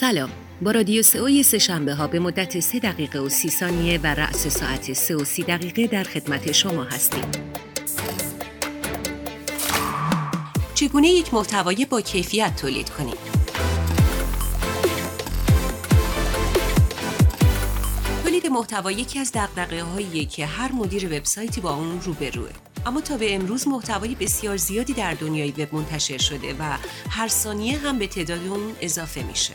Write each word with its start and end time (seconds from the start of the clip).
سلام 0.00 0.30
با 0.62 0.70
رادیو 0.70 1.02
سئوی 1.02 1.42
سه 1.42 1.58
شنبه 1.58 1.94
ها 1.94 2.06
به 2.06 2.18
مدت 2.18 2.60
سه 2.60 2.78
دقیقه 2.78 3.18
و 3.18 3.28
سی 3.28 3.50
ثانیه 3.50 4.00
و 4.02 4.06
رأس 4.06 4.46
ساعت 4.46 4.92
سه 4.92 5.16
و 5.16 5.24
سی 5.24 5.42
دقیقه 5.42 5.86
در 5.86 6.04
خدمت 6.04 6.52
شما 6.52 6.84
هستیم. 6.84 7.24
چگونه 10.74 11.08
یک 11.08 11.34
محتوای 11.34 11.84
با 11.84 12.00
کیفیت 12.00 12.56
تولید 12.56 12.90
کنید؟ 12.90 13.18
تولید 18.24 18.46
محتوا 18.46 18.92
یکی 18.92 19.18
از 19.18 19.32
دقدقه 19.32 20.24
که 20.24 20.46
هر 20.46 20.72
مدیر 20.72 21.06
وبسایتی 21.06 21.60
با 21.60 21.74
اون 21.74 22.00
روبروه. 22.00 22.50
اما 22.86 23.00
تا 23.00 23.16
به 23.16 23.34
امروز 23.34 23.68
محتوای 23.68 24.14
بسیار 24.14 24.56
زیادی 24.56 24.92
در 24.92 25.14
دنیای 25.14 25.50
وب 25.50 25.74
منتشر 25.74 26.18
شده 26.18 26.54
و 26.58 26.76
هر 27.10 27.28
ثانیه 27.28 27.78
هم 27.78 27.98
به 27.98 28.06
تعداد 28.06 28.46
اون 28.46 28.72
اضافه 28.80 29.22
میشه. 29.22 29.54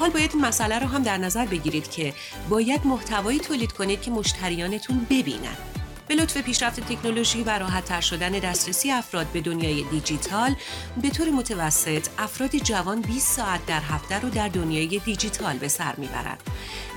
حال 0.00 0.10
باید 0.10 0.30
این 0.34 0.44
مسئله 0.44 0.78
رو 0.78 0.86
هم 0.86 1.02
در 1.02 1.18
نظر 1.18 1.46
بگیرید 1.46 1.90
که 1.90 2.14
باید 2.48 2.86
محتوایی 2.86 3.38
تولید 3.38 3.72
کنید 3.72 4.02
که 4.02 4.10
مشتریانتون 4.10 5.06
ببینن. 5.10 5.75
به 6.08 6.14
لطف 6.14 6.36
پیشرفت 6.36 6.80
تکنولوژی 6.80 7.42
و 7.42 7.58
راحت 7.58 8.00
شدن 8.00 8.30
دسترسی 8.30 8.90
افراد 8.90 9.26
به 9.26 9.40
دنیای 9.40 9.84
دیجیتال 9.90 10.54
به 11.02 11.10
طور 11.10 11.30
متوسط 11.30 12.08
افراد 12.18 12.56
جوان 12.56 13.00
20 13.00 13.36
ساعت 13.36 13.66
در 13.66 13.80
هفته 13.80 14.20
رو 14.20 14.30
در 14.30 14.48
دنیای 14.48 14.98
دیجیتال 14.98 15.58
به 15.58 15.68
سر 15.68 15.94
می‌برند. 15.96 16.42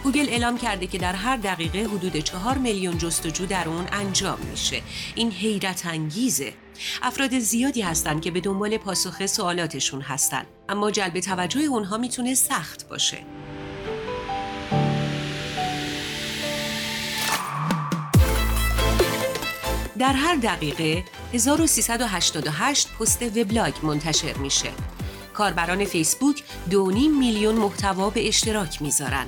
گوگل 0.03 0.29
اعلام 0.29 0.57
کرده 0.57 0.87
که 0.87 0.97
در 0.97 1.13
هر 1.13 1.37
دقیقه 1.37 1.79
حدود 1.79 2.17
4 2.17 2.57
میلیون 2.57 2.97
جستجو 2.97 3.45
در 3.45 3.69
اون 3.69 3.87
انجام 3.91 4.39
میشه. 4.51 4.81
این 5.15 5.31
حیرت 5.31 5.85
انگیزه. 5.85 6.53
افراد 7.01 7.39
زیادی 7.39 7.81
هستند 7.81 8.21
که 8.21 8.31
به 8.31 8.41
دنبال 8.41 8.77
پاسخ 8.77 9.25
سوالاتشون 9.25 10.01
هستند 10.01 10.47
اما 10.69 10.91
جلب 10.91 11.19
توجه 11.19 11.59
اونها 11.59 11.97
می‌تونه 11.97 12.35
سخت 12.35 12.87
باشه. 12.89 13.17
در 19.99 20.13
هر 20.13 20.35
دقیقه 20.35 21.03
1388 21.33 22.87
پست 22.99 23.21
وبلاگ 23.21 23.73
منتشر 23.83 24.33
میشه. 24.33 24.69
کاربران 25.33 25.85
فیسبوک 25.85 26.43
2.5 26.69 26.75
میلیون 27.19 27.55
محتوا 27.55 28.09
به 28.09 28.27
اشتراک 28.27 28.81
می‌ذارن. 28.81 29.25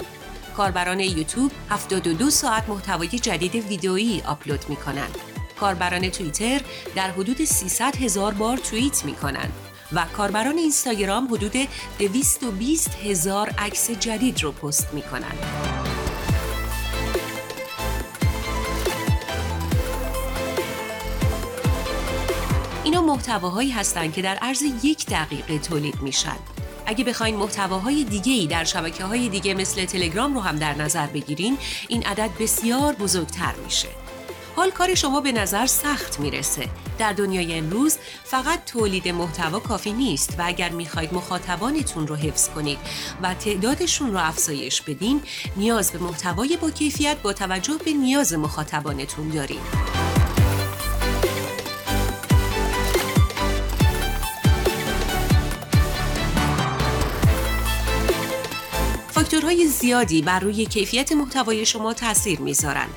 کاربران 0.57 0.99
یوتیوب 0.99 1.51
72 1.69 2.29
ساعت 2.29 2.69
محتوای 2.69 3.07
جدید 3.07 3.55
ویدئویی 3.55 4.21
آپلود 4.21 4.65
می‌کنن. 4.69 5.07
کاربران 5.59 6.09
توییتر 6.09 6.61
در 6.95 7.11
حدود 7.11 7.45
300 7.45 7.95
هزار 7.95 8.33
بار 8.33 8.57
توییت 8.57 9.05
می‌کنن 9.05 9.51
و 9.93 10.05
کاربران 10.13 10.57
اینستاگرام 10.57 11.27
حدود 11.27 11.55
220 11.99 12.91
هزار 13.03 13.49
عکس 13.49 13.91
جدید 13.91 14.43
رو 14.43 14.51
پست 14.51 14.93
می‌کنن. 14.93 15.35
محتواهایی 23.01 23.71
هستند 23.71 24.13
که 24.13 24.21
در 24.21 24.35
عرض 24.35 24.61
یک 24.83 25.05
دقیقه 25.05 25.59
تولید 25.59 26.01
میشن. 26.01 26.37
اگه 26.85 27.03
بخواین 27.03 27.35
محتواهای 27.35 28.03
دیگه 28.03 28.33
ای 28.33 28.47
در 28.47 28.63
شبکه 28.63 29.03
های 29.03 29.29
دیگه 29.29 29.53
مثل 29.53 29.85
تلگرام 29.85 30.33
رو 30.33 30.41
هم 30.41 30.55
در 30.55 30.73
نظر 30.73 31.07
بگیرین 31.07 31.57
این 31.87 32.03
عدد 32.03 32.29
بسیار 32.39 32.93
بزرگتر 32.93 33.53
میشه. 33.65 33.87
حال 34.55 34.71
کار 34.71 34.95
شما 34.95 35.21
به 35.21 35.31
نظر 35.31 35.65
سخت 35.65 36.19
می‌رسه. 36.19 36.69
در 36.99 37.13
دنیای 37.13 37.53
امروز 37.53 37.97
فقط 38.23 38.65
تولید 38.65 39.07
محتوا 39.07 39.59
کافی 39.59 39.93
نیست 39.93 40.35
و 40.37 40.43
اگر 40.45 40.69
می‌خواید 40.69 41.13
مخاطبانتون 41.13 42.07
رو 42.07 42.15
حفظ 42.15 42.49
کنید 42.49 42.77
و 43.21 43.33
تعدادشون 43.33 44.11
رو 44.11 44.19
افزایش 44.19 44.81
بدین 44.81 45.21
نیاز 45.57 45.91
به 45.91 45.99
محتوای 45.99 46.57
با 46.61 46.71
کیفیت 46.71 47.17
با 47.21 47.33
توجه 47.33 47.77
به 47.85 47.93
نیاز 47.93 48.33
مخاطبانتون 48.33 49.29
دارید. 49.29 49.90
فاکتورهای 59.31 59.67
زیادی 59.67 60.21
بر 60.21 60.39
روی 60.39 60.65
کیفیت 60.65 61.11
محتوای 61.11 61.65
شما 61.65 61.93
تاثیر 61.93 62.39
می‌ذارن. 62.39 62.87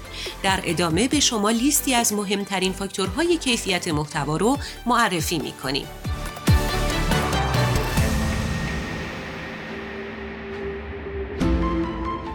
در 0.43 0.61
ادامه 0.65 1.09
به 1.09 1.21
شما 1.21 1.51
لیستی 1.51 1.95
از 1.95 2.13
مهمترین 2.13 2.73
فاکتورهای 2.73 3.37
کیفیت 3.37 3.89
محتوا 3.89 4.37
رو 4.37 4.59
معرفی 4.87 5.39
می‌کنیم. 5.39 5.87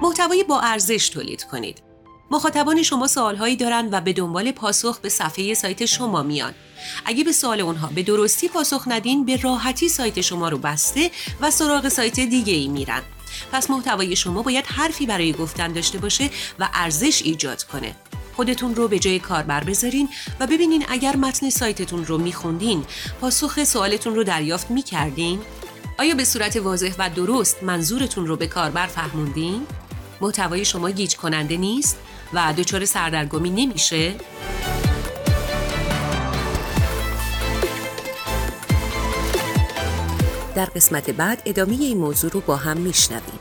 محتوای 0.02 0.44
با 0.44 0.60
ارزش 0.60 1.10
تولید 1.10 1.44
کنید. 1.44 1.82
مخاطبان 2.32 2.84
شما 2.84 3.08
سوالهایی 3.08 3.56
دارند 3.56 3.90
و 3.94 4.02
به 4.02 4.14
دنبال 4.14 4.52
پاسخ 4.52 5.00
به 5.00 5.10
صفحه 5.10 5.54
سایت 5.54 5.86
شما 5.86 6.24
میان. 6.24 6.54
اگه 7.06 7.24
به 7.24 7.32
سوال 7.32 7.62
اونها 7.62 7.90
به 7.96 8.04
درستی 8.04 8.48
پاسخ 8.48 8.84
ندین 8.88 9.26
به 9.26 9.36
راحتی 9.42 9.90
سایت 9.90 10.22
شما 10.22 10.50
رو 10.50 10.58
بسته 10.58 11.12
و 11.42 11.52
سراغ 11.52 11.88
سایت 11.88 12.20
دیگه 12.20 12.54
ای 12.54 12.68
میرن. 12.68 13.02
پس 13.52 13.70
محتوای 13.70 14.16
شما 14.16 14.42
باید 14.42 14.66
حرفی 14.66 15.06
برای 15.06 15.34
گفتن 15.34 15.74
داشته 15.74 15.98
باشه 15.98 16.30
و 16.60 16.70
ارزش 16.74 17.22
ایجاد 17.22 17.64
کنه. 17.64 17.96
خودتون 18.36 18.76
رو 18.76 18.88
به 18.88 19.00
جای 19.00 19.20
کاربر 19.20 19.64
بذارین 19.64 20.10
و 20.40 20.48
ببینین 20.48 20.86
اگر 20.90 21.16
متن 21.16 21.50
سایتتون 21.50 22.06
رو 22.06 22.18
میخوندین 22.18 22.86
پاسخ 23.22 23.64
سوالتون 23.64 24.16
رو 24.16 24.24
دریافت 24.24 24.72
می‌کردین؟ 24.72 25.40
آیا 26.00 26.16
به 26.16 26.24
صورت 26.24 26.58
واضح 26.58 26.92
و 26.98 27.10
درست 27.10 27.64
منظورتون 27.64 28.28
رو 28.28 28.36
به 28.36 28.48
کاربر 28.48 28.88
فهموندین؟ 28.88 29.68
محتوای 30.22 30.66
شما 30.66 30.90
گیج 30.90 31.16
کننده 31.16 31.58
نیست 31.58 31.98
و 32.34 32.54
دچار 32.58 32.86
سردرگمی 32.86 33.50
نمیشه؟ 33.50 34.16
در 40.56 40.66
قسمت 40.66 41.10
بعد 41.10 41.42
ادامه 41.46 41.74
این 41.74 41.98
موضوع 41.98 42.32
رو 42.32 42.42
با 42.42 42.56
هم 42.56 42.78
میشنویم. 42.78 43.39